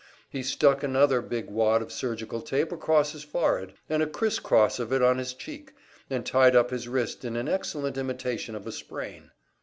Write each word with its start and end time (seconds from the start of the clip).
He 0.31 0.41
stuck 0.41 0.81
another 0.81 1.21
big 1.21 1.47
wad 1.47 1.83
of 1.83 1.91
surgical 1.91 2.41
tape 2.41 2.71
across 2.71 3.11
his 3.11 3.23
forehead, 3.23 3.73
and 3.87 4.01
a 4.01 4.07
criss 4.07 4.39
cross 4.39 4.79
of 4.79 4.91
it 4.91 5.03
on 5.03 5.19
his 5.19 5.31
cheek, 5.31 5.75
and 6.09 6.25
tied 6.25 6.55
up 6.55 6.71
his 6.71 6.87
wrist 6.87 7.23
in 7.23 7.35
an 7.35 7.47
excellent 7.47 7.97
imitation 7.99 8.55
of 8.55 8.65
a 8.65 8.71
sprain. 8.71 9.29